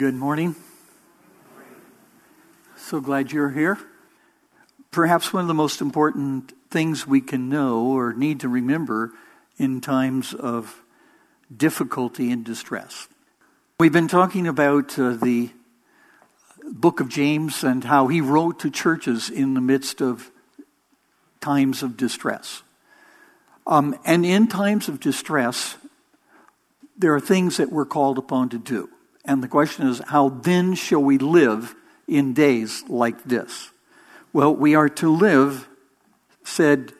[0.00, 0.56] Good morning.
[2.74, 3.76] So glad you're here.
[4.90, 9.12] Perhaps one of the most important things we can know or need to remember
[9.58, 10.80] in times of
[11.54, 13.08] difficulty and distress.
[13.78, 15.50] We've been talking about uh, the
[16.64, 20.30] book of James and how he wrote to churches in the midst of
[21.42, 22.62] times of distress.
[23.66, 25.76] Um, and in times of distress,
[26.96, 28.88] there are things that we're called upon to do.
[29.24, 31.74] And the question is, how then shall we live
[32.08, 33.70] in days like this?
[34.32, 35.68] Well, we are to live,
[36.44, 36.92] said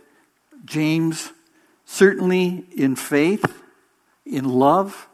[0.65, 1.33] James,
[1.85, 3.63] certainly in faith,
[4.27, 5.09] in love.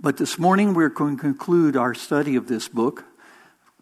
[0.00, 3.04] But this morning we're going to conclude our study of this book.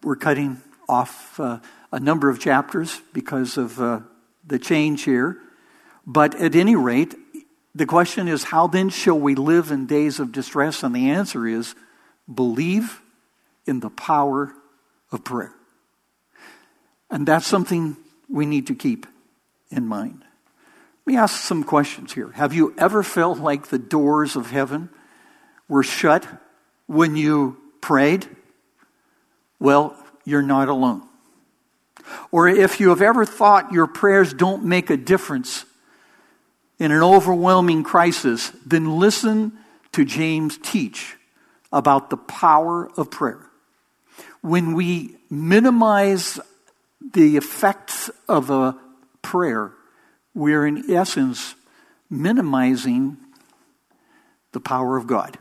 [0.02, 1.60] We're cutting off uh,
[1.92, 4.00] a number of chapters because of uh,
[4.46, 5.38] the change here.
[6.06, 7.14] But at any rate,
[7.74, 10.82] the question is, how then shall we live in days of distress?
[10.82, 11.74] And the answer is,
[12.32, 13.00] believe
[13.66, 14.52] in the power
[15.12, 15.52] of prayer.
[17.10, 17.96] And that's something
[18.28, 19.06] we need to keep
[19.70, 20.24] in mind.
[21.04, 22.30] Let me ask some questions here.
[22.32, 24.88] Have you ever felt like the doors of heaven
[25.68, 26.26] were shut
[26.86, 28.26] when you prayed?
[29.60, 31.02] Well, you're not alone.
[32.30, 35.64] Or if you have ever thought your prayers don't make a difference
[36.78, 39.52] in an overwhelming crisis, then listen
[39.92, 41.15] to James teach
[41.76, 43.44] about the power of prayer.
[44.40, 46.40] When we minimize
[47.12, 48.78] the effects of a
[49.20, 49.72] prayer,
[50.34, 51.54] we're in essence
[52.08, 53.18] minimizing
[54.52, 55.36] the power of God.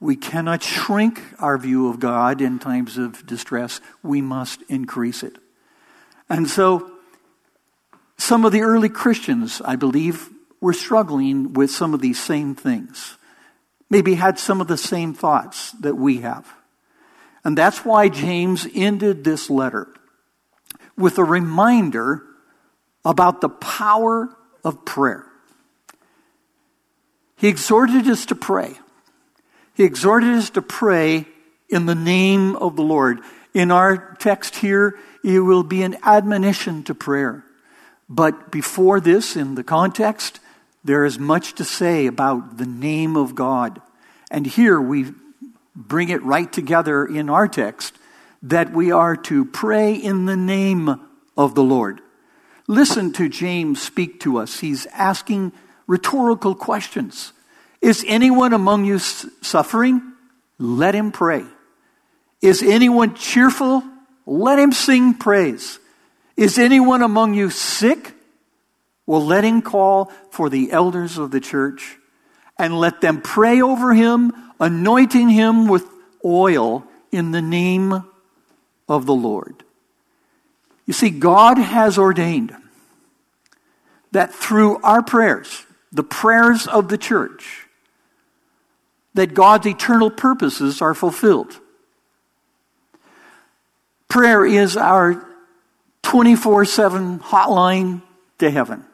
[0.00, 3.78] We cannot shrink our view of God in times of distress.
[4.02, 5.36] We must increase it.
[6.30, 6.90] And so,
[8.16, 10.30] some of the early Christians, I believe,
[10.62, 13.18] were struggling with some of these same things
[13.92, 16.50] maybe had some of the same thoughts that we have.
[17.44, 19.86] And that's why James ended this letter
[20.96, 22.22] with a reminder
[23.04, 24.30] about the power
[24.64, 25.26] of prayer.
[27.36, 28.78] He exhorted us to pray.
[29.74, 31.26] He exhorted us to pray
[31.68, 33.18] in the name of the Lord.
[33.52, 37.44] In our text here, it will be an admonition to prayer.
[38.08, 40.40] But before this, in the context,
[40.84, 43.80] there is much to say about the name of God.
[44.30, 45.12] And here we
[45.74, 47.94] bring it right together in our text
[48.42, 51.00] that we are to pray in the name
[51.36, 52.00] of the Lord.
[52.66, 54.60] Listen to James speak to us.
[54.60, 55.52] He's asking
[55.86, 57.32] rhetorical questions.
[57.80, 60.00] Is anyone among you suffering?
[60.58, 61.44] Let him pray.
[62.40, 63.82] Is anyone cheerful?
[64.26, 65.78] Let him sing praise.
[66.36, 68.14] Is anyone among you sick?
[69.06, 71.98] Well, let him call for the elders of the church
[72.58, 75.86] and let them pray over him, anointing him with
[76.24, 78.04] oil in the name
[78.88, 79.64] of the Lord.
[80.86, 82.54] You see, God has ordained
[84.12, 87.66] that through our prayers, the prayers of the church,
[89.14, 91.58] that God's eternal purposes are fulfilled.
[94.08, 95.26] Prayer is our
[96.02, 98.02] 24 7 hotline
[98.38, 98.84] to heaven.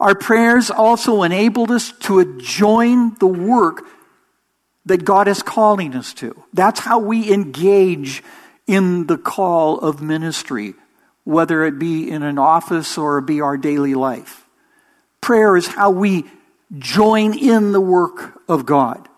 [0.00, 3.84] Our prayers also enabled us to join the work
[4.86, 6.42] that God is calling us to.
[6.52, 8.22] That's how we engage
[8.66, 10.74] in the call of ministry,
[11.24, 14.46] whether it be in an office or be our daily life.
[15.20, 16.24] Prayer is how we
[16.76, 19.08] join in the work of God.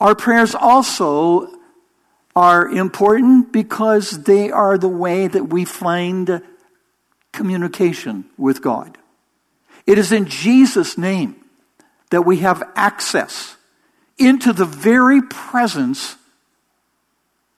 [0.00, 1.52] Our prayers also
[2.34, 6.40] are important because they are the way that we find
[7.32, 8.96] communication with God.
[9.88, 11.34] It is in Jesus' name
[12.10, 13.56] that we have access
[14.18, 16.16] into the very presence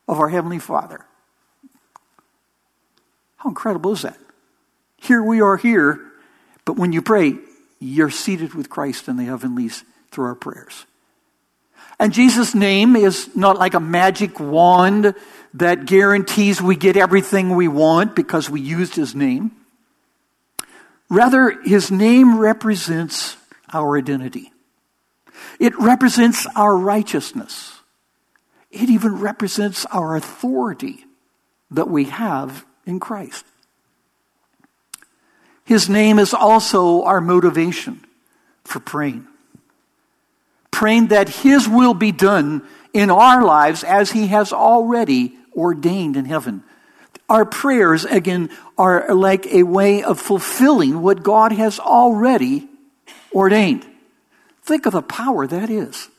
[0.07, 1.05] of our Heavenly Father.
[3.35, 4.17] How incredible is that?
[4.95, 5.99] Here we are here,
[6.63, 7.35] but when you pray,
[7.81, 10.85] you're seated with Christ in the heavenlies through our prayers.
[11.99, 15.15] And Jesus' name is not like a magic wand
[15.55, 19.51] that guarantees we get everything we want because we used his name.
[21.11, 23.35] Rather, his name represents
[23.73, 24.53] our identity.
[25.59, 27.81] It represents our righteousness.
[28.71, 31.03] It even represents our authority
[31.69, 33.43] that we have in Christ.
[35.65, 38.05] His name is also our motivation
[38.63, 39.27] for praying.
[40.71, 46.23] Praying that His will be done in our lives as He has already ordained in
[46.23, 46.63] heaven.
[47.31, 52.67] Our prayers, again, are like a way of fulfilling what God has already
[53.33, 53.87] ordained.
[54.63, 56.09] Think of the power that is.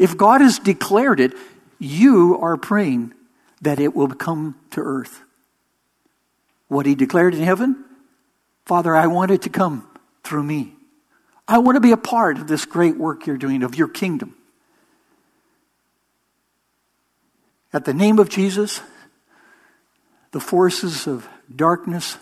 [0.00, 1.32] If God has declared it,
[1.78, 3.14] you are praying
[3.62, 5.22] that it will come to earth.
[6.66, 7.84] What he declared in heaven,
[8.64, 9.88] Father, I want it to come
[10.24, 10.72] through me.
[11.46, 14.34] I want to be a part of this great work you're doing, of your kingdom.
[17.72, 18.80] At the name of Jesus,
[20.36, 22.18] the forces of darkness,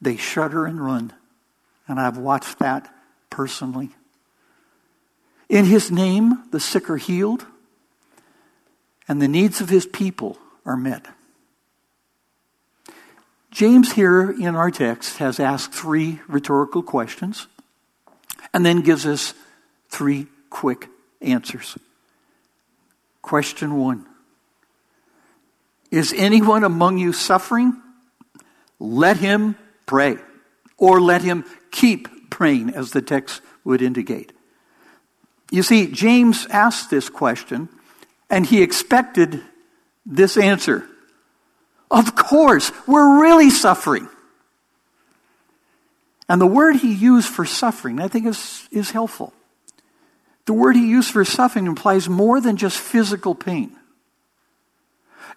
[0.00, 1.12] they shudder and run.
[1.88, 2.94] And I've watched that
[3.28, 3.90] personally.
[5.48, 7.44] In his name, the sick are healed,
[9.08, 11.06] and the needs of his people are met.
[13.50, 17.48] James, here in our text, has asked three rhetorical questions
[18.54, 19.34] and then gives us
[19.88, 20.86] three quick
[21.20, 21.76] answers.
[23.22, 24.06] Question one
[25.96, 27.74] Is anyone among you suffering?
[28.78, 29.56] Let him
[29.86, 30.18] pray,
[30.76, 34.34] or let him keep praying, as the text would indicate.
[35.50, 37.70] You see, James asked this question,
[38.28, 39.40] and he expected
[40.04, 40.86] this answer.
[41.90, 44.06] Of course, we're really suffering.
[46.28, 49.32] And the word he used for suffering, I think, is, is helpful.
[50.44, 53.74] The word he used for suffering implies more than just physical pain.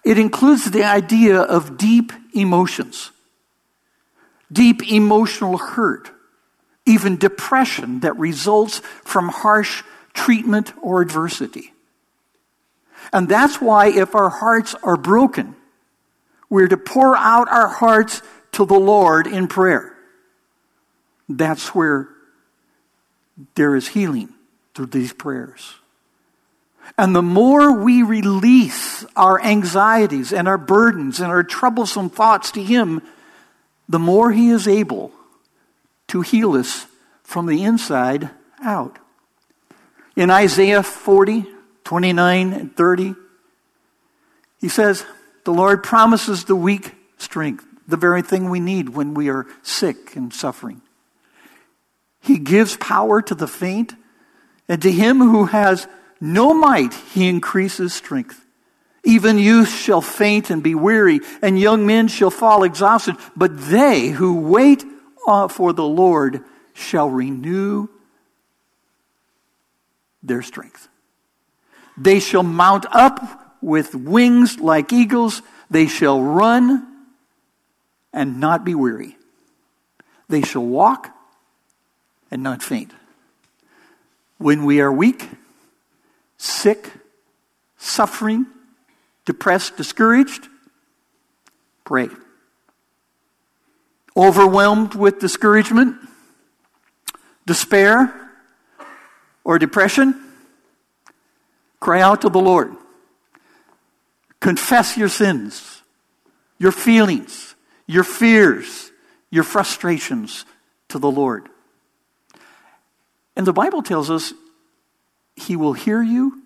[0.04, 3.10] It includes the idea of deep emotions,
[4.50, 6.10] deep emotional hurt,
[6.86, 9.82] even depression that results from harsh
[10.14, 11.72] treatment or adversity.
[13.12, 15.56] And that's why, if our hearts are broken,
[16.48, 18.22] we're to pour out our hearts
[18.52, 19.94] to the Lord in prayer.
[21.28, 22.08] That's where
[23.54, 24.30] there is healing
[24.74, 25.74] through these prayers.
[26.98, 32.62] And the more we release our anxieties and our burdens and our troublesome thoughts to
[32.62, 33.02] Him,
[33.88, 35.12] the more He is able
[36.08, 36.86] to heal us
[37.22, 38.30] from the inside
[38.62, 38.98] out.
[40.16, 41.46] In Isaiah 40,
[41.84, 43.14] 29 and 30,
[44.60, 45.04] he says,
[45.44, 50.14] The Lord promises the weak strength, the very thing we need when we are sick
[50.16, 50.82] and suffering.
[52.20, 53.94] He gives power to the faint,
[54.68, 55.88] and to him who has
[56.20, 58.44] no might, he increases strength.
[59.02, 63.16] Even youth shall faint and be weary, and young men shall fall exhausted.
[63.34, 64.84] But they who wait
[65.26, 66.44] uh, for the Lord
[66.74, 67.88] shall renew
[70.22, 70.88] their strength.
[71.96, 75.40] They shall mount up with wings like eagles.
[75.70, 76.86] They shall run
[78.12, 79.16] and not be weary.
[80.28, 81.10] They shall walk
[82.30, 82.92] and not faint.
[84.38, 85.28] When we are weak,
[86.40, 86.90] sick,
[87.76, 88.46] suffering,
[89.26, 90.48] depressed, discouraged,
[91.84, 92.08] pray.
[94.16, 95.96] Overwhelmed with discouragement,
[97.46, 98.30] despair,
[99.44, 100.18] or depression,
[101.78, 102.74] cry out to the Lord.
[104.40, 105.82] Confess your sins,
[106.58, 107.54] your feelings,
[107.86, 108.90] your fears,
[109.30, 110.46] your frustrations
[110.88, 111.50] to the Lord.
[113.36, 114.32] And the Bible tells us
[115.40, 116.42] He will hear you,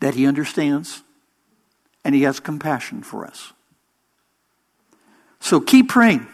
[0.00, 1.02] that He understands,
[2.04, 3.52] and He has compassion for us.
[5.40, 6.26] So keep praying.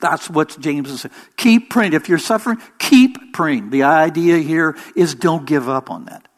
[0.00, 1.14] That's what James is saying.
[1.36, 1.92] Keep praying.
[1.92, 3.70] If you're suffering, keep praying.
[3.70, 6.28] The idea here is don't give up on that.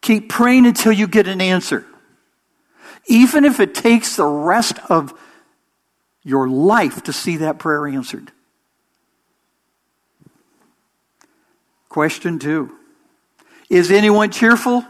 [0.00, 1.86] Keep praying until you get an answer.
[3.06, 5.12] Even if it takes the rest of
[6.22, 8.32] your life to see that prayer answered.
[11.94, 12.74] Question two
[13.70, 14.84] Is anyone cheerful?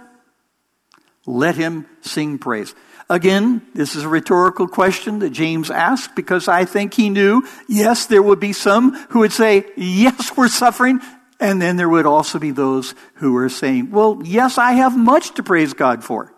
[1.27, 2.75] Let him sing praise.
[3.11, 8.07] Again, this is a rhetorical question that James asked because I think he knew, yes,
[8.07, 10.99] there would be some who would say, yes, we're suffering.
[11.39, 15.35] And then there would also be those who are saying, well, yes, I have much
[15.35, 16.33] to praise God for.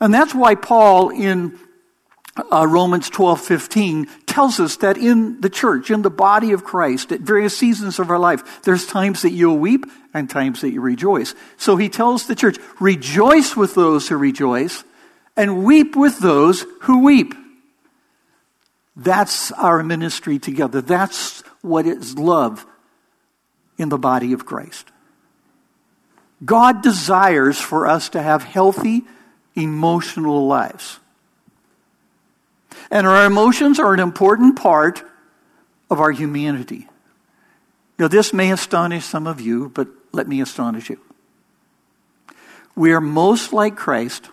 [0.00, 1.58] And that's why Paul in
[2.52, 7.12] uh, Romans 12, 15 tells us that in the church, in the body of Christ,
[7.12, 10.80] at various seasons of our life, there's times that you'll weep and times that you
[10.80, 11.34] rejoice.
[11.56, 14.84] So he tells the church, rejoice with those who rejoice
[15.36, 17.34] and weep with those who weep.
[18.96, 20.80] That's our ministry together.
[20.80, 22.66] That's what is love
[23.78, 24.90] in the body of Christ.
[26.44, 29.04] God desires for us to have healthy
[29.54, 30.98] emotional lives.
[32.90, 35.02] And our emotions are an important part
[35.90, 36.88] of our humanity.
[37.98, 41.00] Now, this may astonish some of you, but let me astonish you.
[42.74, 44.28] We are most like Christ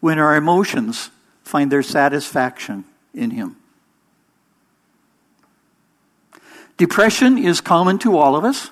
[0.00, 1.10] when our emotions
[1.44, 3.56] find their satisfaction in Him.
[6.76, 8.70] Depression is common to all of us.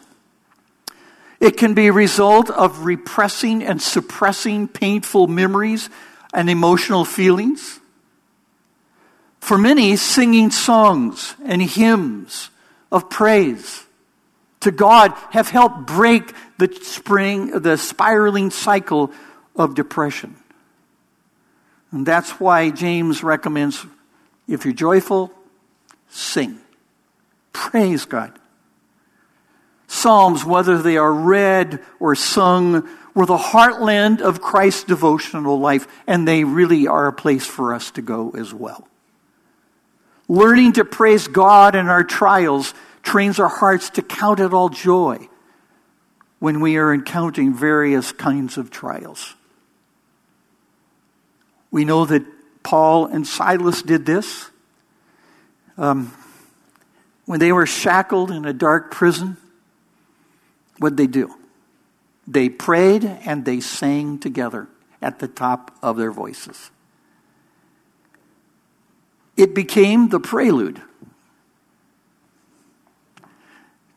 [1.41, 5.89] It can be a result of repressing and suppressing painful memories
[6.35, 7.79] and emotional feelings.
[9.41, 12.51] For many, singing songs and hymns
[12.91, 13.85] of praise
[14.61, 19.13] to God have helped break the spring, the spiraling cycle
[19.57, 20.37] of depression.
[21.91, 23.85] And that's why James recommends
[24.47, 25.33] if you're joyful,
[26.09, 26.59] sing.
[27.53, 28.39] Praise God.
[29.87, 36.29] Psalms, whether they are read or sung, were the heartland of Christ's devotional life, and
[36.29, 38.87] they really are a place for us to go as well.
[40.29, 45.29] Learning to praise God in our trials trains our hearts to count it all joy
[46.39, 49.35] when we are encountering various kinds of trials.
[51.71, 52.25] We know that
[52.63, 54.51] Paul and Silas did this.
[55.77, 56.13] Um,
[57.25, 59.37] when they were shackled in a dark prison,
[60.79, 61.35] what did they do?
[62.27, 64.69] They prayed and they sang together
[65.01, 66.71] at the top of their voices.
[69.39, 70.83] It became the prelude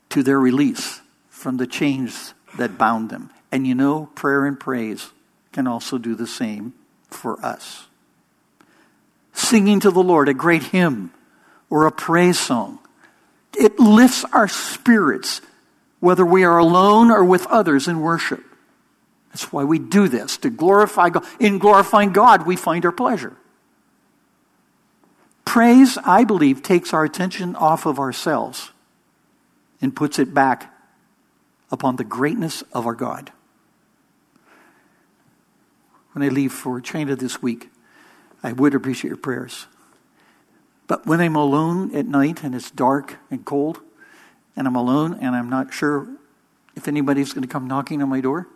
[0.09, 3.31] to their release from the chains that bound them.
[3.51, 5.09] And you know, prayer and praise
[5.51, 6.73] can also do the same
[7.09, 7.87] for us.
[9.33, 11.11] Singing to the Lord a great hymn
[11.71, 12.77] or a praise song,
[13.57, 15.41] it lifts our spirits
[15.99, 18.43] whether we are alone or with others in worship.
[19.29, 21.25] That's why we do this, to glorify God.
[21.39, 23.35] In glorifying God, we find our pleasure.
[25.45, 28.71] Praise, I believe, takes our attention off of ourselves
[29.81, 30.73] and puts it back
[31.71, 33.31] upon the greatness of our God.
[36.13, 37.69] When I leave for China this week,
[38.43, 39.67] I would appreciate your prayers.
[40.87, 43.79] But when I'm alone at night and it's dark and cold,
[44.55, 46.07] and I'm alone and I'm not sure
[46.75, 48.47] if anybody's going to come knocking on my door,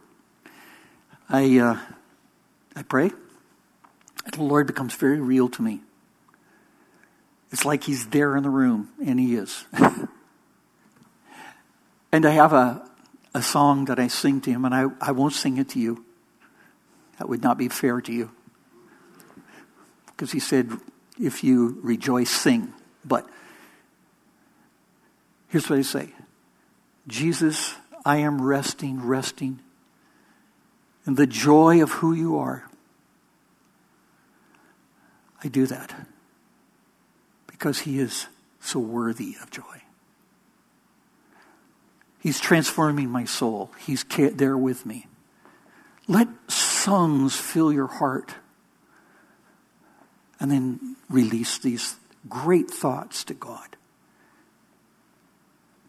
[1.30, 1.77] I, uh,
[2.75, 3.12] I pray.
[4.32, 5.82] The Lord becomes very real to me.
[7.55, 9.63] It's like He's there in the room, and He is.
[12.12, 12.85] and I have a,
[13.33, 16.03] a song that I sing to Him, and I, I won't sing it to you.
[17.17, 18.29] That would not be fair to you.
[20.07, 20.69] Because He said,
[21.17, 22.74] if you rejoice, sing.
[23.05, 23.25] But
[25.47, 26.09] Here's what I say
[27.07, 29.62] Jesus, I am resting, resting
[31.07, 32.69] in the joy of who you are.
[35.41, 35.95] I do that
[37.65, 38.27] because He is
[38.60, 39.81] so worthy of joy.
[42.22, 44.03] He's transforming my soul, He's
[44.38, 45.07] there with me.
[46.07, 48.36] Let songs fill your heart
[50.39, 51.95] and then release these
[52.29, 53.77] great thoughts to God.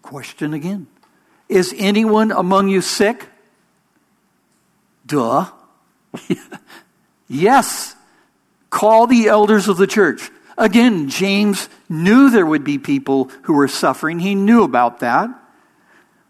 [0.00, 0.86] Question again
[1.46, 3.28] Is anyone among you sick?
[5.04, 5.50] Duh.
[7.28, 7.94] yes.
[8.70, 10.30] Call the elders of the church.
[10.58, 14.18] Again, James knew there would be people who were suffering.
[14.18, 15.30] He knew about that.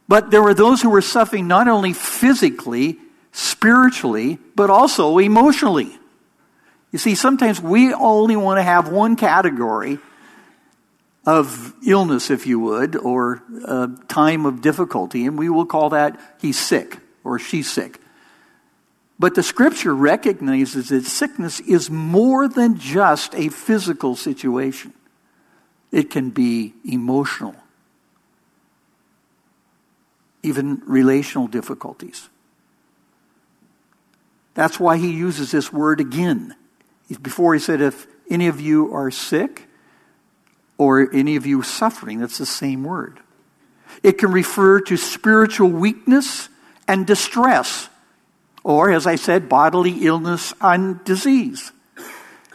[0.09, 2.99] But there were those who were suffering not only physically,
[3.33, 5.99] spiritually, but also emotionally.
[6.93, 9.99] You see, sometimes we only want to have one category
[11.25, 16.19] of illness, if you would, or a time of difficulty, and we will call that
[16.41, 18.01] he's sick or she's sick.
[19.19, 24.93] But the scripture recognizes that sickness is more than just a physical situation,
[25.91, 27.57] it can be emotional,
[30.43, 32.29] even relational difficulties.
[34.55, 36.55] That's why he uses this word again.
[37.23, 39.67] Before he said, if any of you are sick,
[40.79, 42.21] or any of you suffering.
[42.21, 43.21] That's the same word.
[44.03, 46.49] It can refer to spiritual weakness
[46.87, 47.89] and distress,
[48.67, 51.71] or, as I said, bodily illness and disease.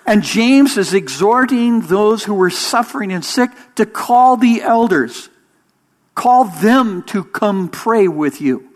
[0.05, 5.29] And James is exhorting those who were suffering and sick to call the elders,
[6.13, 8.67] call them to come pray with you.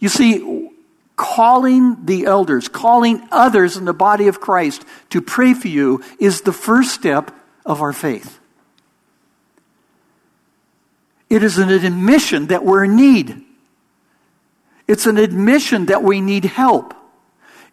[0.00, 0.68] You see,
[1.14, 6.40] calling the elders, calling others in the body of Christ to pray for you is
[6.40, 7.30] the first step
[7.64, 8.40] of our faith.
[11.30, 13.45] It is an admission that we're in need.
[14.86, 16.94] It's an admission that we need help.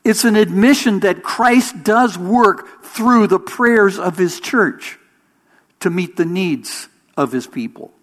[0.04, 5.00] It's an admission that Christ does work through the prayers of his church
[5.80, 7.94] to meet the needs of his people.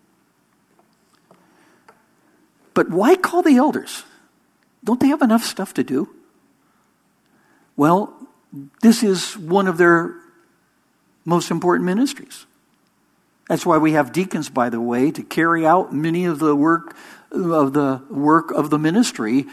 [2.73, 4.05] But why call the elders?
[4.83, 6.09] Don't they have enough stuff to do?
[7.77, 8.15] Well,
[8.83, 10.15] this is one of their
[11.25, 12.47] most important ministries.
[13.51, 16.95] That's why we have deacons, by the way, to carry out many of the work
[17.33, 19.47] of the work of the ministry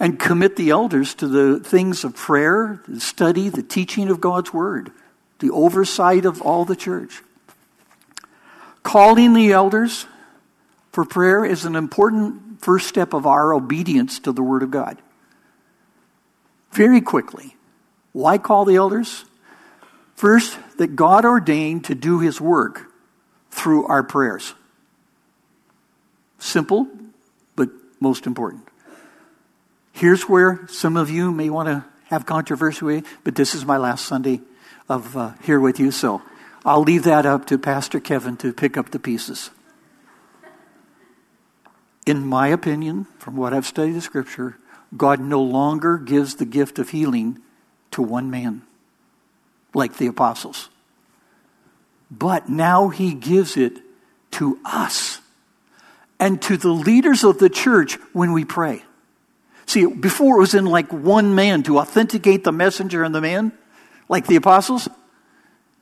[0.00, 4.52] and commit the elders to the things of prayer, the study, the teaching of God's
[4.52, 4.90] word,
[5.38, 7.22] the oversight of all the church.
[8.82, 10.06] Calling the elders
[10.90, 14.98] for prayer is an important first step of our obedience to the word of God.
[16.72, 17.54] Very quickly.
[18.10, 19.24] Why call the elders?
[20.16, 22.89] First, that God ordained to do his work
[23.50, 24.54] through our prayers.
[26.38, 26.88] Simple,
[27.56, 27.68] but
[28.00, 28.66] most important.
[29.92, 34.06] Here's where some of you may want to have controversy, but this is my last
[34.06, 34.40] Sunday
[34.88, 36.22] of uh, here with you, so
[36.64, 39.50] I'll leave that up to Pastor Kevin to pick up the pieces.
[42.06, 44.56] In my opinion, from what I've studied the scripture,
[44.96, 47.38] God no longer gives the gift of healing
[47.92, 48.62] to one man,
[49.74, 50.70] like the apostles.
[52.10, 53.78] But now he gives it
[54.32, 55.20] to us
[56.18, 58.82] and to the leaders of the church when we pray.
[59.66, 63.52] See, before it was in like one man to authenticate the messenger and the man,
[64.08, 64.88] like the apostles.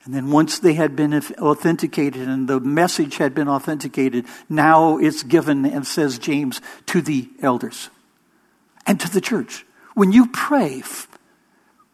[0.04, 5.22] And then once they had been authenticated and the message had been authenticated, now it's
[5.22, 7.90] given, and says James, to the elders
[8.86, 9.66] and to the church.
[9.94, 10.82] When you pray,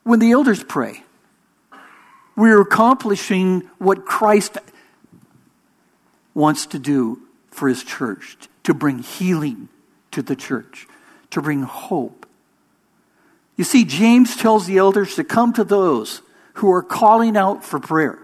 [0.02, 1.02] when the elders pray,
[2.36, 4.58] we're accomplishing what Christ
[6.34, 9.68] wants to do for his church to bring healing
[10.10, 10.86] to the church,
[11.30, 12.26] to bring hope.
[13.56, 16.22] You see, James tells the elders to come to those
[16.54, 18.18] who are calling out for prayer.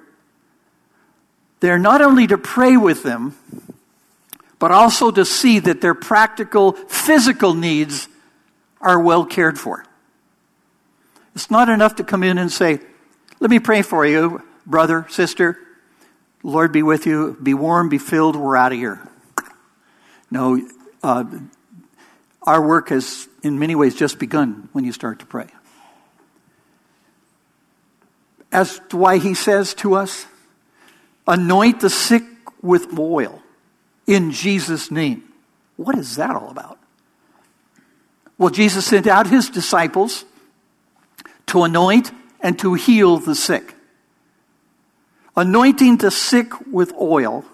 [1.61, 3.37] They're not only to pray with them,
[4.59, 8.09] but also to see that their practical physical needs
[8.81, 9.85] are well cared for.
[11.35, 12.81] It's not enough to come in and say,
[13.41, 15.59] Let me pray for you, brother, sister.
[16.43, 17.39] Lord be with you.
[17.43, 18.37] Be warm, be filled.
[18.37, 19.01] We're out of here.
[20.31, 20.61] No,
[21.03, 21.25] uh,
[22.43, 25.47] our work has, in many ways, just begun when you start to pray.
[28.53, 30.27] As to why he says to us,
[31.27, 32.25] anoint the sick
[32.61, 33.41] with oil
[34.07, 35.25] in Jesus' name.
[35.77, 36.79] What is that all about?
[38.37, 40.27] Well, Jesus sent out his disciples
[41.47, 43.75] to anoint and to heal the sick.
[45.37, 47.45] Anointing the sick with oil,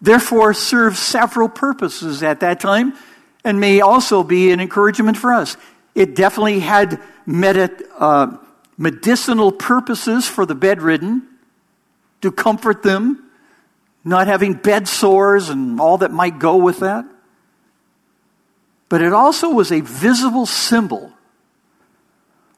[0.00, 2.94] therefore, serves several purposes at that time
[3.44, 5.56] and may also be an encouragement for us.
[5.94, 8.36] It definitely had med- uh,
[8.76, 11.26] medicinal purposes for the bedridden
[12.20, 13.30] to comfort them,
[14.04, 17.04] not having bed sores and all that might go with that
[18.90, 21.10] but it also was a visible symbol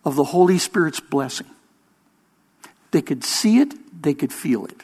[0.04, 1.46] of the Holy Spirit's blessing.
[2.90, 4.82] They could see it, they could feel it.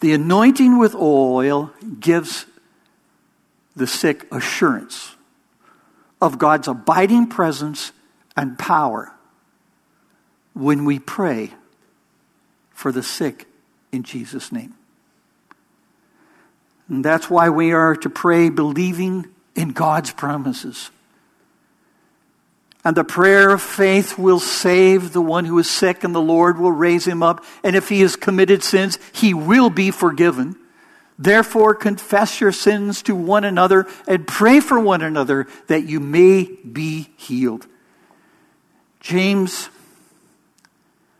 [0.00, 2.46] The anointing with oil gives
[3.74, 5.16] the sick assurance
[6.20, 7.92] of God's abiding presence
[8.36, 9.12] and power
[10.54, 11.52] when we pray
[12.72, 13.46] for the sick
[13.92, 14.74] in Jesus' name.
[16.88, 20.90] And that's why we are to pray believing in God's promises.
[22.86, 26.56] And the prayer of faith will save the one who is sick, and the Lord
[26.56, 27.44] will raise him up.
[27.64, 30.54] And if he has committed sins, he will be forgiven.
[31.18, 36.44] Therefore, confess your sins to one another and pray for one another that you may
[36.44, 37.66] be healed.
[39.00, 39.68] James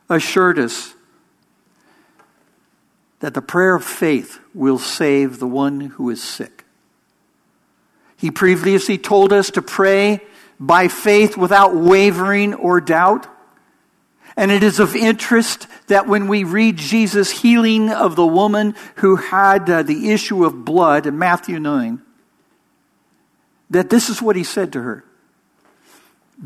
[0.09, 0.95] assured us
[3.19, 6.65] that the prayer of faith will save the one who is sick.
[8.17, 10.21] He previously told us to pray
[10.59, 13.27] by faith without wavering or doubt.
[14.37, 19.17] And it is of interest that when we read Jesus' healing of the woman who
[19.17, 22.03] had uh, the issue of blood in Matthew 9,
[23.71, 25.05] that this is what he said to her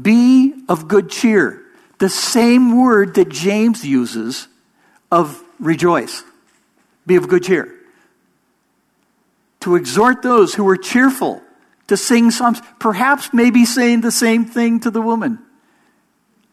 [0.01, 1.63] Be of good cheer.
[1.99, 4.49] The same word that James uses
[5.11, 6.23] of rejoice.
[7.07, 7.75] Be of good cheer.
[9.61, 11.43] To exhort those who were cheerful
[11.91, 15.39] to sing psalms, perhaps maybe saying the same thing to the woman.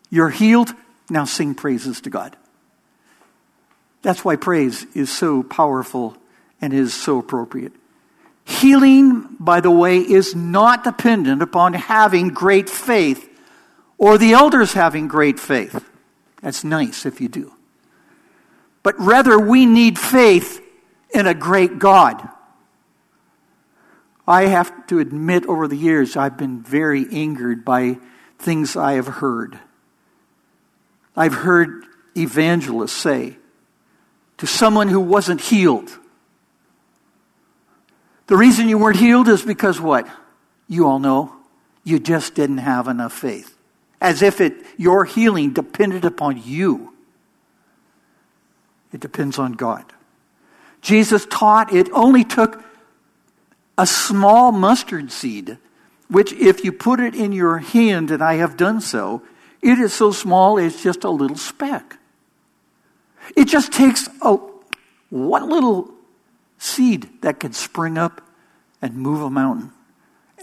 [0.10, 0.74] You're healed,
[1.10, 2.36] now sing praises to God.
[4.02, 6.18] That's why praise is so powerful
[6.62, 7.72] and is so appropriate.
[8.46, 13.28] Healing, by the way, is not dependent upon having great faith
[13.98, 15.84] or the elders having great faith.
[16.42, 17.54] That's nice if you do
[18.88, 20.64] but rather we need faith
[21.10, 22.26] in a great God.
[24.28, 27.98] I have to admit, over the years, I've been very angered by
[28.38, 29.58] things I have heard.
[31.16, 31.86] I've heard
[32.16, 33.38] evangelists say
[34.38, 35.98] to someone who wasn't healed.
[38.28, 40.08] The reason you weren't healed is because what?
[40.68, 41.34] You all know.
[41.84, 43.58] You just didn't have enough faith.
[44.02, 46.94] As if it, your healing depended upon you.
[48.92, 49.86] It depends on God.
[50.82, 52.64] Jesus taught it only took
[53.78, 55.58] a small mustard seed,
[56.10, 59.22] which, if you put it in your hand, and I have done so,
[59.62, 61.98] it is so small it's just a little speck.
[63.36, 64.38] It just takes a,
[65.10, 65.92] one little
[66.58, 68.22] seed that can spring up
[68.82, 69.72] and move a mountain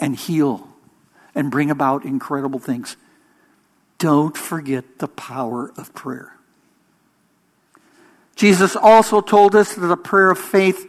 [0.00, 0.68] and heal
[1.34, 2.96] and bring about incredible things.
[3.98, 6.36] Don't forget the power of prayer.
[8.36, 10.88] Jesus also told us that a prayer of faith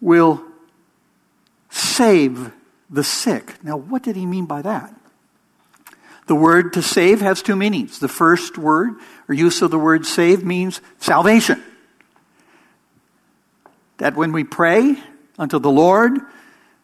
[0.00, 0.42] will
[1.70, 2.52] save
[2.90, 3.62] the sick.
[3.62, 4.94] Now, what did he mean by that?
[6.26, 7.98] The word to save has two meanings.
[7.98, 8.94] The first word,
[9.28, 11.62] or use of the word save, means salvation.
[13.96, 14.96] That when we pray
[15.38, 16.20] unto the Lord,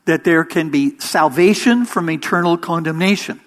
[0.07, 3.41] that there can be salvation from eternal condemnation.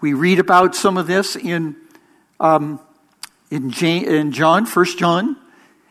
[0.00, 1.76] We read about some of this in,
[2.40, 2.80] um,
[3.50, 5.36] in, in John, 1 John.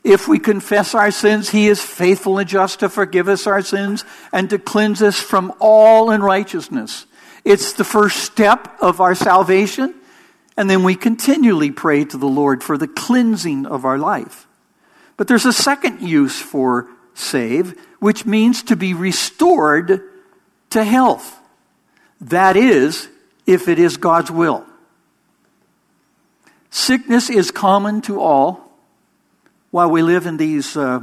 [0.04, 4.04] If we confess our sins, he is faithful and just to forgive us our sins
[4.32, 7.06] and to cleanse us from all unrighteousness.
[7.44, 9.94] It's the first step of our salvation.
[10.56, 14.46] And then we continually pray to the Lord for the cleansing of our life.
[15.16, 20.02] But there's a second use for save, which means to be restored
[20.70, 21.38] to health.
[22.20, 23.08] That is,
[23.46, 24.66] if it is God's will.
[26.70, 28.61] Sickness is common to all
[29.72, 31.02] while we live in these uh,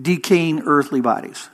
[0.00, 1.48] decaying earthly bodies.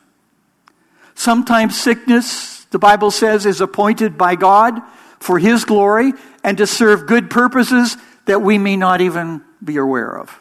[1.15, 4.83] Sometimes sickness, the Bible says, is appointed by God
[5.21, 10.19] for His glory and to serve good purposes that we may not even be aware
[10.19, 10.41] of.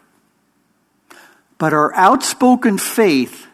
[1.57, 3.45] But our outspoken faith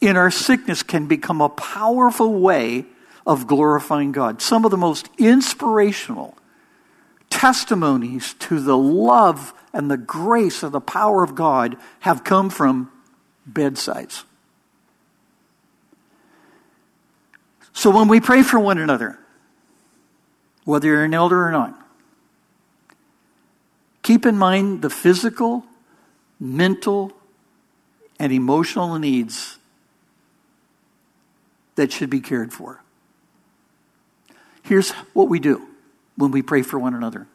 [0.00, 2.86] in our sickness can become a powerful way
[3.26, 4.40] of glorifying God.
[4.40, 6.36] Some of the most inspirational
[7.28, 12.90] testimonies to the love and the grace of the power of God have come from
[13.46, 14.24] bedsides.
[17.72, 19.18] So when we pray for one another,
[20.64, 21.74] whether you're an elder or not,
[24.02, 25.64] keep in mind the physical,
[26.38, 27.12] mental,
[28.18, 29.58] and emotional needs
[31.74, 32.82] that should be cared for.
[34.62, 35.66] Here's what we do
[36.16, 37.26] when we pray for one another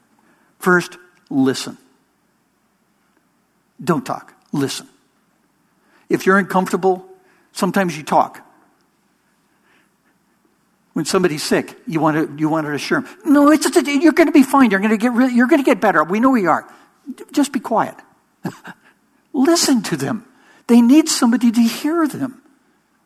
[0.60, 0.98] first,
[1.30, 1.78] listen.
[3.84, 4.88] Don't talk, listen.
[6.10, 7.06] If you're uncomfortable,
[7.52, 8.42] sometimes you talk.
[10.94, 14.28] When somebody's sick, you want to you want to assure them, no, it's, you're going
[14.28, 14.72] to be fine.
[14.72, 16.04] You're going to get you're going to get better.
[16.04, 16.68] We know we are.
[17.32, 17.96] Just be quiet.
[19.34, 20.26] Listen to them.
[20.66, 22.42] They need somebody to hear them.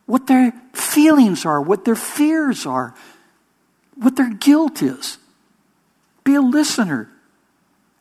[0.05, 2.95] What their feelings are, what their fears are,
[3.95, 5.17] what their guilt is.
[6.23, 7.09] Be a listener.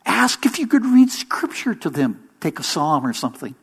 [0.05, 2.27] Ask if you could read scripture to them.
[2.41, 3.55] Take a psalm or something.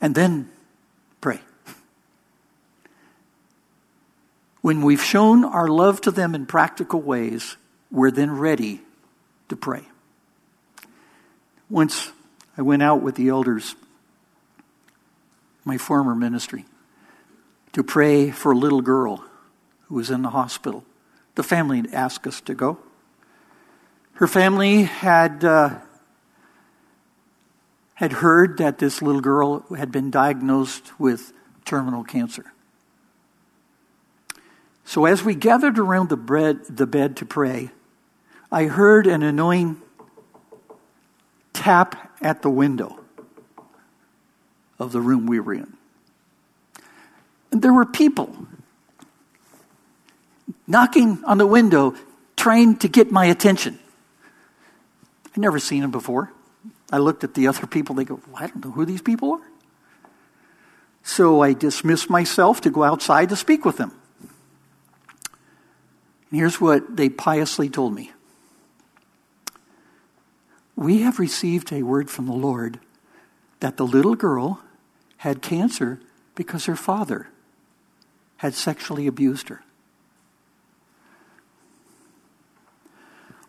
[0.00, 0.48] And then
[1.20, 1.40] pray.
[4.60, 7.56] When we've shown our love to them in practical ways,
[7.90, 8.80] we're then ready
[9.48, 9.82] to pray.
[11.70, 12.12] Once
[12.56, 13.74] I went out with the elders,
[15.64, 16.66] my former ministry,
[17.72, 19.24] to pray for a little girl
[19.86, 20.84] who was in the hospital.
[21.34, 22.78] The family asked us to go.
[24.18, 25.78] Her family had, uh,
[27.94, 31.32] had heard that this little girl had been diagnosed with
[31.64, 32.52] terminal cancer.
[34.84, 37.70] So as we gathered around the, bread, the bed to pray,
[38.50, 39.80] I heard an annoying
[41.52, 42.98] tap at the window
[44.80, 45.76] of the room we were in.
[47.52, 48.34] And there were people
[50.66, 51.94] knocking on the window,
[52.34, 53.78] trying to get my attention.
[55.38, 56.32] I'd never seen them before.
[56.90, 59.34] I looked at the other people, they go, well, I don't know who these people
[59.34, 59.48] are.
[61.04, 63.92] So I dismissed myself to go outside to speak with them.
[66.30, 68.10] And here's what they piously told me
[70.74, 72.80] we have received a word from the Lord
[73.60, 74.60] that the little girl
[75.18, 76.00] had cancer
[76.34, 77.28] because her father
[78.38, 79.62] had sexually abused her.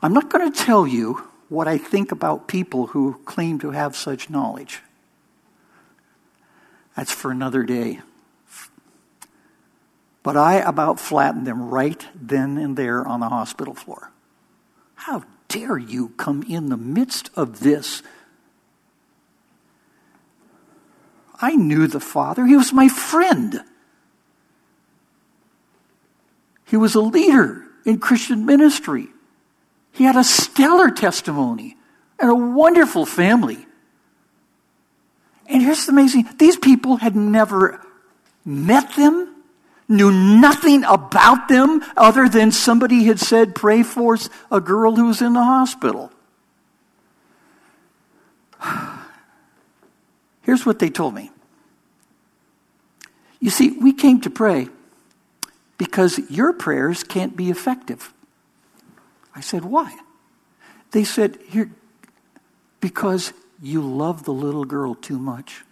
[0.03, 3.95] I'm not going to tell you what I think about people who claim to have
[3.95, 4.81] such knowledge.
[6.95, 8.01] That's for another day.
[10.21, 14.11] But I about flattened them right then and there on the hospital floor.
[14.95, 18.03] How dare you come in the midst of this?
[21.41, 22.45] I knew the Father.
[22.45, 23.63] He was my friend.
[26.65, 29.07] He was a leader in Christian ministry.
[29.91, 31.75] He had a stellar testimony
[32.19, 33.65] and a wonderful family.
[35.47, 37.81] And here's the amazing these people had never
[38.45, 39.35] met them,
[39.87, 44.17] knew nothing about them other than somebody had said, Pray for
[44.51, 46.11] a girl who was in the hospital.
[50.41, 51.29] Here's what they told me.
[53.39, 54.67] You see, we came to pray
[55.77, 58.13] because your prayers can't be effective.
[59.39, 59.97] I said, Why?
[60.91, 61.71] They said, Here,
[62.81, 65.63] because you love the little girl too much.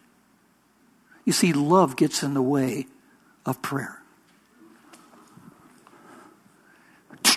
[1.25, 2.87] You see, love gets in the way
[3.45, 4.01] of prayer.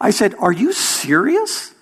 [0.00, 1.72] I said, Are you serious?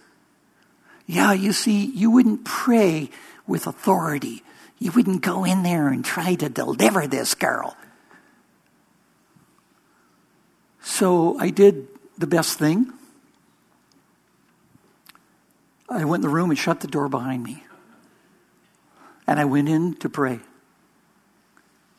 [1.07, 3.09] Yeah, you see, you wouldn't pray
[3.47, 4.42] with authority.
[4.79, 7.79] You wouldn't go in there and try to deliver this girl.
[10.87, 12.92] So I did the best thing.
[15.88, 17.64] I went in the room and shut the door behind me.
[19.27, 20.38] And I went in to pray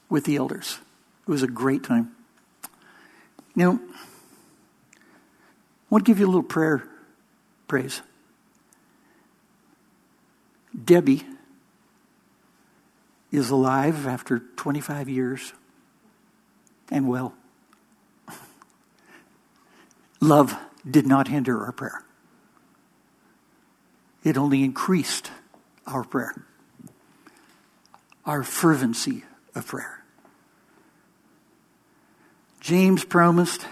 [0.09, 0.79] with the elders.
[1.27, 2.15] It was a great time.
[3.55, 4.97] You know, I
[5.89, 6.87] want to give you a little prayer
[7.67, 8.01] praise.
[10.81, 11.23] Debbie
[13.33, 15.51] is alive after 25 years
[16.89, 17.36] and well.
[20.19, 20.57] Love
[20.89, 22.03] did not hinder our prayer
[24.27, 25.31] it only increased
[25.85, 26.35] our prayer,
[28.25, 29.23] our fervency
[29.55, 30.03] of prayer.
[32.59, 33.65] James promised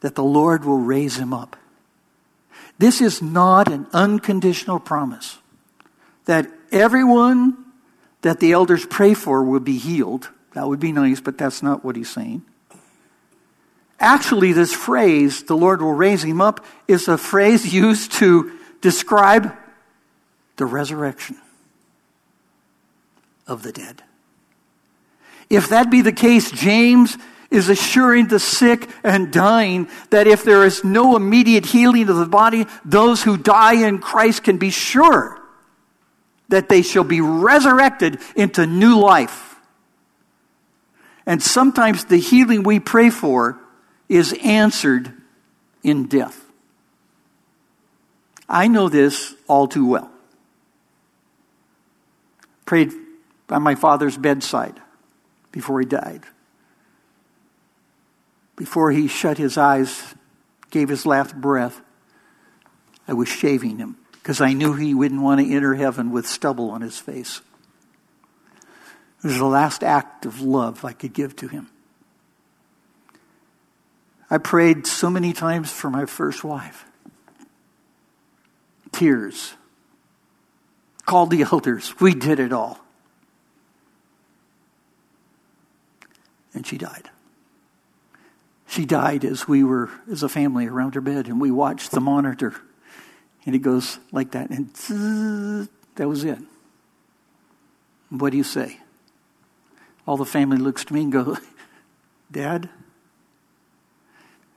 [0.00, 1.56] that the Lord will raise him up.
[2.78, 5.38] This is not an unconditional promise
[6.26, 7.56] that everyone
[8.22, 10.30] that the elders pray for will be healed.
[10.52, 12.44] That would be nice, but that's not what he's saying.
[13.98, 19.56] Actually, this phrase, the Lord will raise him up, is a phrase used to describe
[20.56, 21.36] the resurrection
[23.46, 24.02] of the dead.
[25.48, 27.16] If that be the case, James
[27.50, 32.26] is assuring the sick and dying that if there is no immediate healing of the
[32.26, 35.40] body, those who die in Christ can be sure
[36.48, 39.56] that they shall be resurrected into new life.
[41.24, 43.60] And sometimes the healing we pray for
[44.08, 45.12] is answered
[45.82, 46.44] in death.
[48.48, 50.10] I know this all too well.
[52.64, 52.92] Prayed
[53.46, 54.80] by my father's bedside
[55.52, 56.22] before he died.
[58.56, 60.14] Before he shut his eyes,
[60.70, 61.80] gave his last breath,
[63.06, 66.70] I was shaving him because I knew he wouldn't want to enter heaven with stubble
[66.70, 67.40] on his face.
[69.22, 71.68] It was the last act of love I could give to him.
[74.30, 76.84] I prayed so many times for my first wife
[78.96, 79.54] tears.
[81.04, 82.00] Called the elders.
[82.00, 82.80] We did it all.
[86.54, 87.10] And she died.
[88.66, 92.00] She died as we were, as a family, around her bed, and we watched the
[92.00, 92.54] monitor.
[93.44, 94.50] And it goes like that.
[94.50, 96.38] And zzz, that was it.
[98.08, 98.80] What do you say?
[100.06, 101.36] All the family looks to me and go,
[102.32, 102.68] Dad?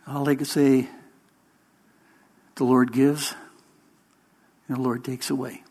[0.09, 0.89] All could say,
[2.55, 3.35] the Lord gives,
[4.67, 5.61] and the Lord takes away.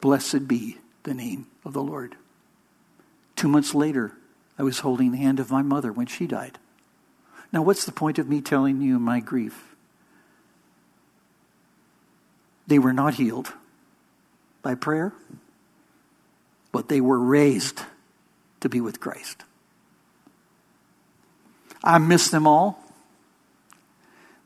[0.00, 2.14] Blessed be the name of the Lord.
[3.34, 4.12] Two months later,
[4.56, 6.58] I was holding the hand of my mother when she died.
[7.52, 9.74] Now, what's the point of me telling you my grief?
[12.68, 13.52] They were not healed
[14.62, 15.12] by prayer,
[16.70, 17.82] but they were raised
[18.60, 19.42] to be with Christ.
[21.86, 22.82] I miss them all,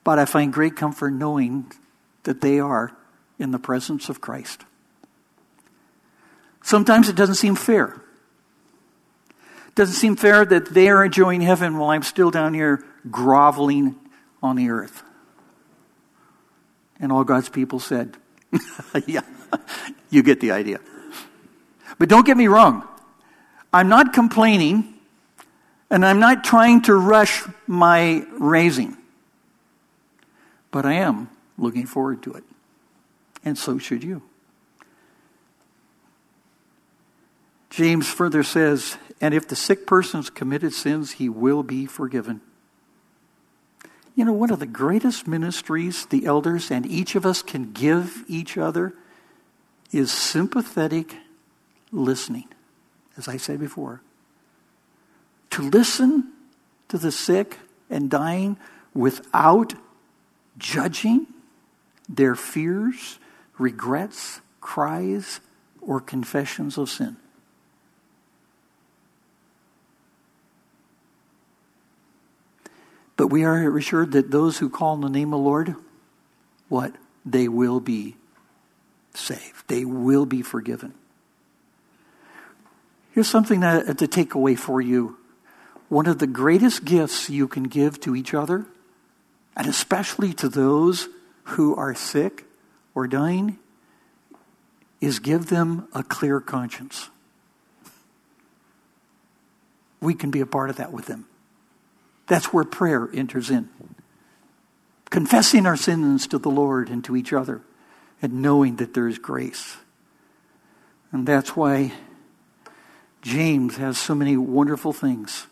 [0.05, 1.73] but I find great comfort knowing
[2.25, 2.93] that they are
[3.39, 4.65] in the presence of Christ.
[6.63, 8.03] Sometimes it doesn't seem fair.
[9.69, 13.97] It doesn't seem fair that they are enjoying heaven while I'm still down here groveling
[14.43, 15.03] on the earth.
[17.01, 18.19] And all God's people said,
[19.07, 19.23] Yeah,
[20.11, 20.81] you get the idea.
[21.99, 22.87] But don't get me wrong.
[23.73, 24.90] I'm not complaining,
[25.91, 28.97] and I'm not trying to rush my raising.
[30.71, 32.45] But I am looking forward to it.
[33.45, 34.23] And so should you.
[37.71, 42.41] James further says, And if the sick person's committed sins, he will be forgiven.
[44.15, 48.25] You know, one of the greatest ministries the elders and each of us can give
[48.29, 48.95] each other
[49.93, 51.17] is sympathetic
[51.91, 52.49] listening,
[53.17, 54.03] as I said before.
[55.51, 56.33] To listen
[56.89, 57.59] to the sick
[57.89, 58.57] and dying
[58.95, 59.75] without
[60.59, 61.27] judging
[62.09, 63.19] their fears,
[63.59, 65.41] regrets, cries,
[65.81, 67.17] or confessions of sin.
[73.17, 75.75] But we are assured that those who call on the name of the Lord,
[76.69, 76.95] what?
[77.27, 78.17] They will be
[79.13, 79.69] saved.
[79.69, 80.95] They will be forgiven.
[83.13, 85.19] Here's something that, to take away for you.
[85.91, 88.65] One of the greatest gifts you can give to each other,
[89.57, 91.09] and especially to those
[91.43, 92.45] who are sick
[92.95, 93.59] or dying,
[95.01, 97.11] is give them a clear conscience.
[100.01, 101.27] We can be a part of that with them.
[102.29, 103.69] That's where prayer enters in.
[105.11, 107.63] Confessing our sins to the Lord and to each other,
[108.23, 109.79] and knowing that there is grace.
[111.11, 111.95] And that's why
[113.23, 115.49] James has so many wonderful things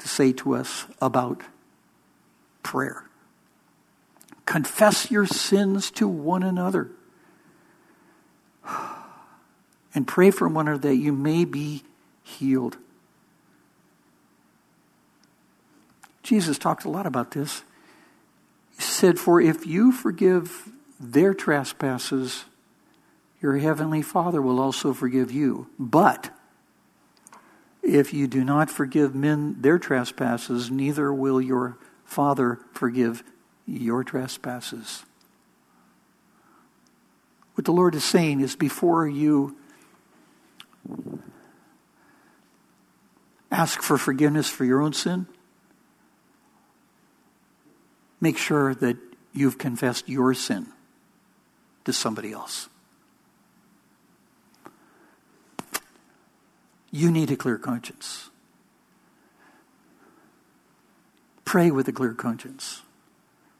[0.00, 1.42] to say to us about
[2.62, 3.04] prayer.
[4.46, 6.90] Confess your sins to one another.
[9.92, 11.82] And pray for one another that you may be
[12.22, 12.76] healed.
[16.22, 17.64] Jesus talked a lot about this.
[18.76, 22.44] He said, For if you forgive their trespasses,
[23.42, 25.68] your heavenly Father will also forgive you.
[25.76, 26.30] But
[27.82, 33.22] if you do not forgive men their trespasses, neither will your Father forgive
[33.66, 35.04] your trespasses.
[37.54, 39.56] What the Lord is saying is before you
[43.50, 45.26] ask for forgiveness for your own sin,
[48.18, 48.96] make sure that
[49.34, 50.68] you've confessed your sin
[51.84, 52.69] to somebody else.
[56.90, 58.30] You need a clear conscience.
[61.44, 62.82] Pray with a clear conscience.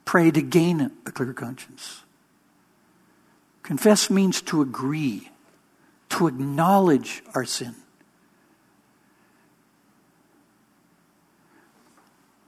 [0.05, 2.03] Pray to gain a clear conscience.
[3.63, 5.31] Confess means to agree,
[6.09, 7.75] to acknowledge our sin.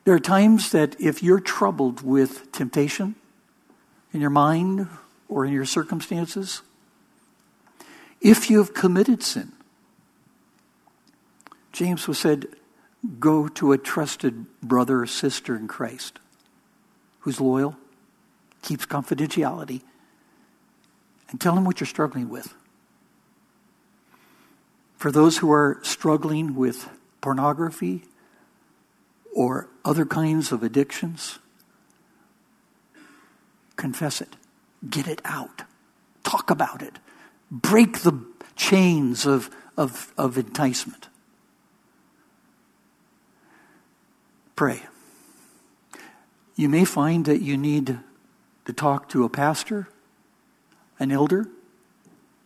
[0.05, 3.15] There are times that if you're troubled with temptation
[4.13, 4.89] in your mind
[5.29, 6.63] or in your circumstances,
[8.21, 9.53] if you have committed sin,
[11.73, 12.47] James was said,
[13.19, 16.19] go to a trusted brother or sister in Christ
[17.21, 17.77] who's loyal,
[18.63, 19.83] keeps confidentiality,
[21.31, 22.55] and tell him what you're struggling with.
[24.97, 26.89] For those who are struggling with
[27.21, 28.05] pornography,
[29.33, 31.39] or other kinds of addictions,
[33.77, 34.37] confess it.
[34.89, 35.63] Get it out.
[36.23, 36.99] Talk about it.
[37.51, 38.25] Break the
[38.57, 41.09] chains of, of, of enticement.
[44.63, 44.81] Pray.
[46.55, 47.99] You may find that you need
[48.65, 49.89] to talk to a pastor,
[51.01, 51.49] an elder,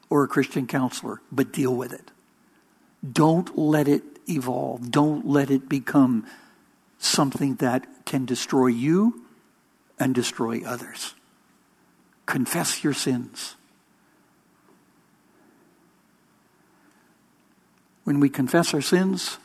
[0.09, 2.11] or a Christian counselor, but deal with it.
[3.13, 4.91] Don't let it evolve.
[4.91, 6.25] Don't let it become
[6.99, 9.27] something that can destroy you
[9.99, 11.15] and destroy others.
[12.25, 13.57] Confess your sins.
[18.05, 19.37] When we confess our sins,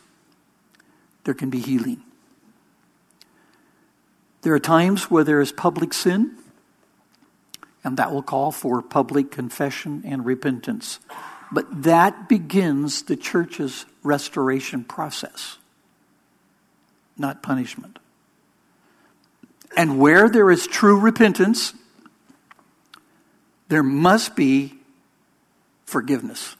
[1.24, 2.04] there can be healing.
[4.42, 6.36] There are times where there is public sin,
[7.82, 11.00] and that will call for public confession and repentance.
[11.50, 15.58] But that begins the church's restoration process
[17.16, 17.98] not punishment.
[19.76, 21.72] And where there is true repentance,
[23.68, 24.74] there must be
[25.84, 26.56] forgiveness.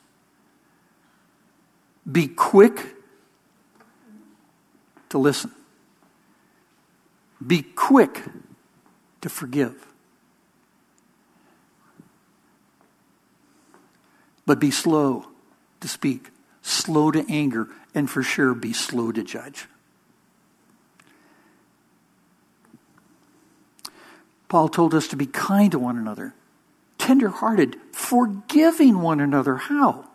[2.10, 2.96] Be quick
[5.10, 5.50] to listen.
[7.46, 8.22] Be quick
[9.20, 9.86] to forgive.
[14.44, 15.26] But be slow
[15.80, 16.30] to speak,
[16.62, 19.66] slow to anger, and for sure be slow to judge.
[24.48, 26.34] Paul told us to be kind to one another,
[26.98, 29.56] tenderhearted, forgiving one another.
[29.56, 30.08] How?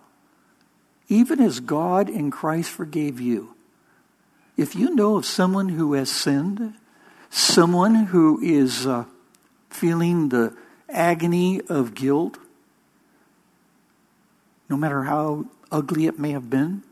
[1.09, 3.55] Even as God in Christ forgave you.
[4.55, 6.75] If you know of someone who has sinned,
[7.29, 9.05] someone who is uh,
[9.69, 10.55] feeling the
[10.89, 12.37] agony of guilt,
[14.69, 16.83] no matter how ugly it may have been,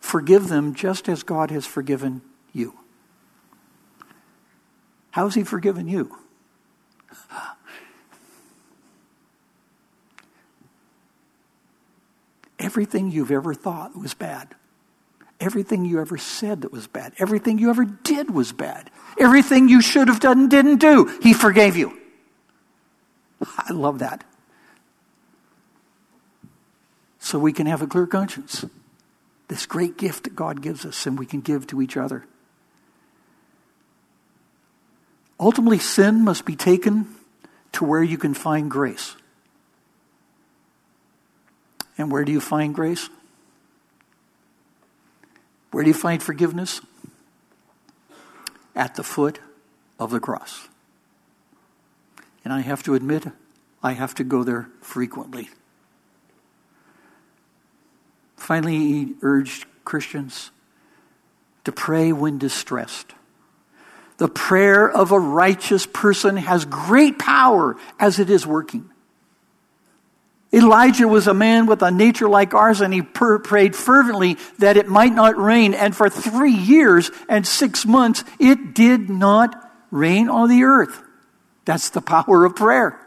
[0.00, 2.22] forgive them just as God has forgiven
[2.52, 2.78] you.
[5.10, 6.16] How's he forgiven you?
[12.58, 14.54] Everything you've ever thought was bad.
[15.40, 17.12] Everything you ever said that was bad.
[17.18, 18.90] Everything you ever did was bad.
[19.18, 21.96] Everything you should have done and didn't do, he forgave you.
[23.40, 24.24] I love that.
[27.20, 28.64] So we can have a clear conscience.
[29.48, 32.24] This great gift that God gives us and we can give to each other.
[35.38, 37.14] Ultimately, sin must be taken
[37.72, 39.14] to where you can find grace.
[41.96, 43.08] And where do you find grace?
[45.70, 46.80] Where do you find forgiveness?
[48.74, 49.40] At the foot
[49.98, 50.68] of the cross.
[52.44, 53.26] And I have to admit,
[53.82, 55.50] I have to go there frequently.
[58.36, 60.50] Finally, he urged Christians
[61.64, 63.12] to pray when distressed.
[64.16, 68.88] The prayer of a righteous person has great power as it is working.
[70.52, 74.78] Elijah was a man with a nature like ours, and he per- prayed fervently that
[74.78, 75.74] it might not rain.
[75.74, 79.54] And for three years and six months, it did not
[79.90, 81.02] rain on the earth.
[81.66, 82.98] That's the power of prayer.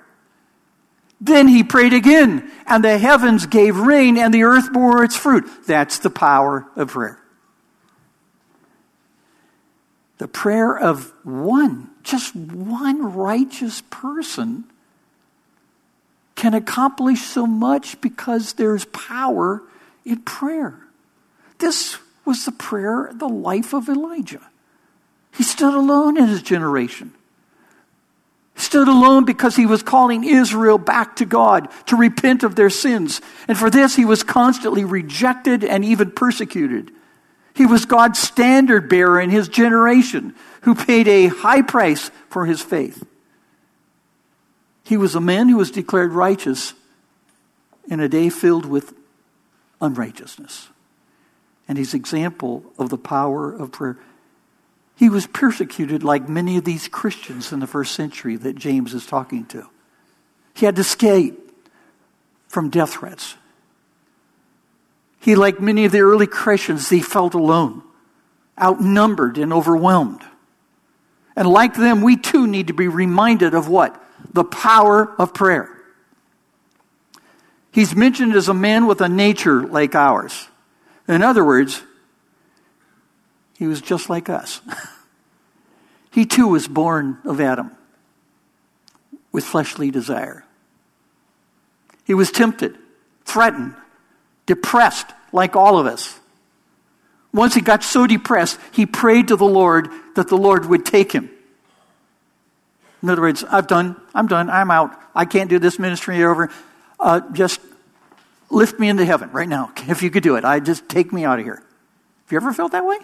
[1.19, 5.45] Then he prayed again, and the heavens gave rain, and the earth bore its fruit.
[5.65, 7.19] That's the power of prayer.
[10.19, 14.65] The prayer of one, just one righteous person
[16.41, 19.61] can accomplish so much because there's power
[20.03, 20.73] in prayer.
[21.59, 24.41] This was the prayer, the life of Elijah.
[25.35, 27.13] He stood alone in his generation.
[28.55, 32.71] He stood alone because he was calling Israel back to God to repent of their
[32.71, 33.21] sins.
[33.47, 36.89] And for this, he was constantly rejected and even persecuted.
[37.53, 40.33] He was God's standard bearer in his generation
[40.63, 43.05] who paid a high price for his faith.
[44.91, 46.73] He was a man who was declared righteous
[47.87, 48.93] in a day filled with
[49.79, 50.67] unrighteousness.
[51.65, 53.97] And his example of the power of prayer.
[54.97, 59.05] He was persecuted like many of these Christians in the first century that James is
[59.05, 59.69] talking to.
[60.55, 61.39] He had to escape
[62.49, 63.37] from death threats.
[65.21, 67.81] He, like many of the early Christians, he felt alone,
[68.61, 70.23] outnumbered, and overwhelmed.
[71.37, 73.97] And like them, we too need to be reminded of what?
[74.34, 75.69] The power of prayer.
[77.71, 80.47] He's mentioned as a man with a nature like ours.
[81.07, 81.82] In other words,
[83.57, 84.61] he was just like us.
[86.11, 87.71] he too was born of Adam
[89.32, 90.43] with fleshly desire.
[92.03, 92.77] He was tempted,
[93.23, 93.75] threatened,
[94.45, 96.19] depressed like all of us.
[97.34, 101.13] Once he got so depressed, he prayed to the Lord that the Lord would take
[101.13, 101.29] him.
[103.01, 104.97] In other words, I've done, I'm done, I'm out.
[105.15, 106.51] I can't do this ministry over.
[106.99, 107.59] Uh, just
[108.49, 109.71] lift me into heaven right now.
[109.87, 111.55] If you could do it, I just take me out of here.
[111.55, 112.97] Have you ever felt that way?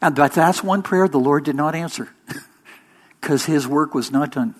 [0.00, 2.08] And but that's one prayer the Lord did not answer
[3.20, 4.54] because his work was not done.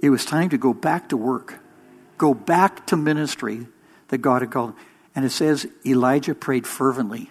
[0.00, 1.60] It was time to go back to work,
[2.18, 3.66] go back to ministry
[4.08, 4.74] that God had called.
[5.14, 7.30] And it says Elijah prayed fervently.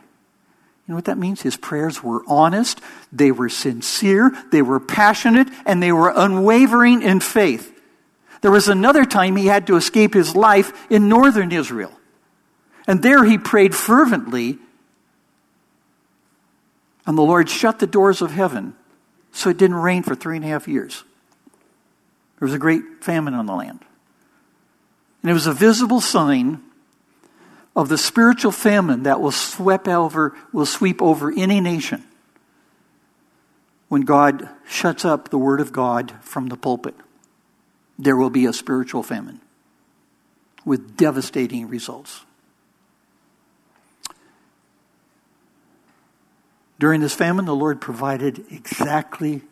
[0.87, 1.41] You know what that means?
[1.41, 7.19] His prayers were honest, they were sincere, they were passionate, and they were unwavering in
[7.19, 7.71] faith.
[8.41, 11.91] There was another time he had to escape his life in northern Israel.
[12.87, 14.57] And there he prayed fervently,
[17.05, 18.75] and the Lord shut the doors of heaven
[19.31, 21.03] so it didn't rain for three and a half years.
[22.39, 23.79] There was a great famine on the land.
[25.21, 26.63] And it was a visible sign
[27.75, 32.03] of the spiritual famine that will sweep over, will sweep over any nation
[33.87, 36.95] when God shuts up the word of God from the pulpit.
[37.97, 39.41] There will be a spiritual famine
[40.65, 42.21] with devastating results.
[46.79, 49.43] During this famine, the Lord provided exactly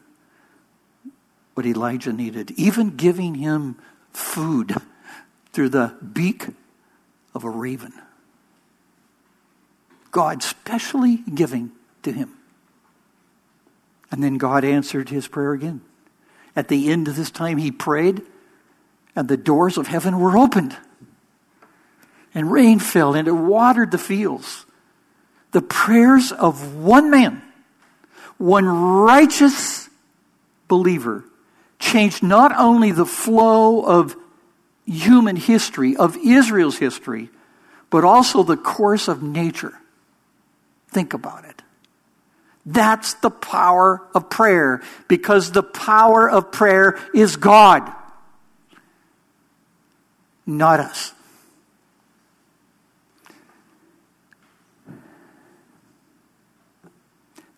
[1.53, 3.77] what Elijah needed, even giving him
[4.13, 4.75] food
[5.53, 6.47] through the beak
[7.35, 7.93] of a raven.
[10.11, 11.71] God specially giving
[12.03, 12.33] to him.
[14.11, 15.81] And then God answered his prayer again.
[16.55, 18.21] At the end of this time, he prayed,
[19.15, 20.75] and the doors of heaven were opened.
[22.33, 24.65] And rain fell, and it watered the fields.
[25.51, 27.41] The prayers of one man,
[28.37, 29.89] one righteous
[30.67, 31.23] believer,
[31.79, 34.15] changed not only the flow of
[34.85, 37.29] human history, of Israel's history,
[37.89, 39.79] but also the course of nature
[40.91, 41.61] Think about it.
[42.65, 47.91] That's the power of prayer because the power of prayer is God,
[50.45, 51.13] not us.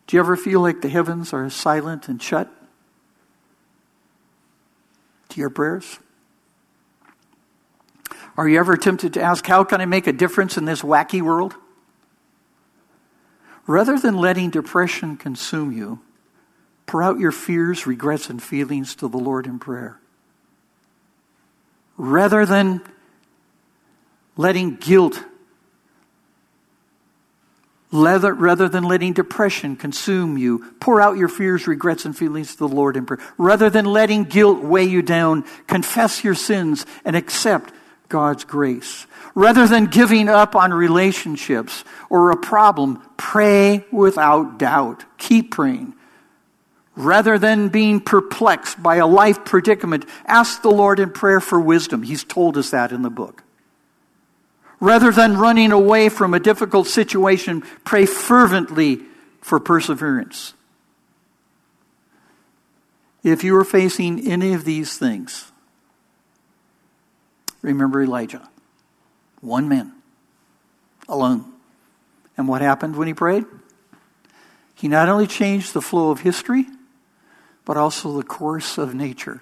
[0.07, 2.49] Do you ever feel like the heavens are silent and shut
[5.29, 5.99] to your prayers?
[8.35, 11.21] Are you ever tempted to ask, How can I make a difference in this wacky
[11.21, 11.55] world?
[13.71, 16.01] Rather than letting depression consume you,
[16.85, 19.97] pour out your fears, regrets, and feelings to the Lord in prayer.
[21.95, 22.81] Rather than
[24.35, 25.23] letting guilt
[27.93, 32.67] Rather than letting depression consume you, pour out your fears, regrets, and feelings to the
[32.69, 33.19] Lord in prayer.
[33.37, 37.73] Rather than letting guilt weigh you down, confess your sins and accept
[38.11, 39.07] God's grace.
[39.33, 45.05] Rather than giving up on relationships or a problem, pray without doubt.
[45.17, 45.95] Keep praying.
[46.95, 52.03] Rather than being perplexed by a life predicament, ask the Lord in prayer for wisdom.
[52.03, 53.43] He's told us that in the book.
[54.81, 58.99] Rather than running away from a difficult situation, pray fervently
[59.39, 60.53] for perseverance.
[63.23, 65.50] If you are facing any of these things,
[67.61, 68.47] remember Elijah.
[69.41, 69.93] One man,
[71.07, 71.51] alone.
[72.37, 73.45] And what happened when he prayed?
[74.75, 76.65] He not only changed the flow of history,
[77.65, 79.41] but also the course of nature.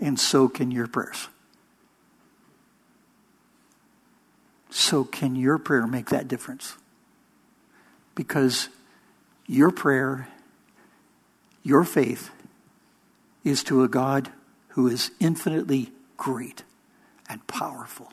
[0.00, 1.28] And so can your prayers.
[4.70, 6.76] So, can your prayer make that difference?
[8.14, 8.68] Because
[9.46, 10.28] your prayer,
[11.62, 12.30] your faith,
[13.44, 14.30] is to a God
[14.68, 16.64] who is infinitely great
[17.30, 18.12] and powerful.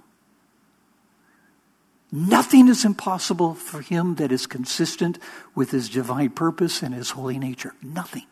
[2.09, 5.19] Nothing is impossible for him that is consistent
[5.53, 7.73] with his divine purpose and his holy nature.
[7.81, 8.23] Nothing.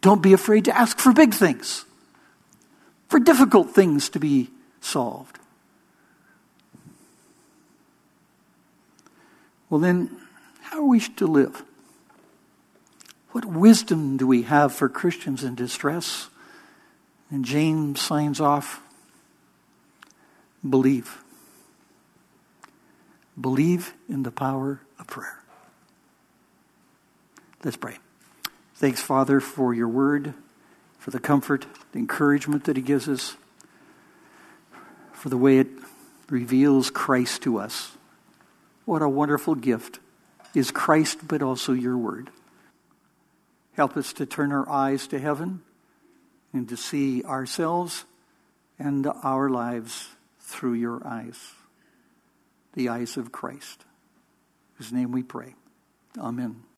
[0.00, 1.84] Don't be afraid to ask for big things,
[3.08, 4.50] for difficult things to be
[4.80, 5.38] solved.
[9.70, 10.10] Well, then,
[10.62, 11.62] how are we to live?
[13.30, 16.28] What wisdom do we have for Christians in distress?
[17.32, 18.82] And James signs off
[20.68, 21.22] believe.
[23.40, 25.42] Believe in the power of prayer.
[27.64, 27.96] Let's pray.
[28.74, 30.34] Thanks, Father, for your word,
[30.98, 33.34] for the comfort, the encouragement that He gives us
[35.14, 35.68] for the way it
[36.28, 37.92] reveals Christ to us.
[38.84, 40.00] What a wonderful gift
[40.54, 42.28] is Christ, but also your word.
[43.72, 45.62] Help us to turn our eyes to heaven
[46.52, 48.04] and to see ourselves
[48.78, 50.08] and our lives
[50.40, 51.52] through your eyes,
[52.74, 53.84] the eyes of Christ.
[54.74, 55.54] Whose name we pray.
[56.18, 56.62] Amen.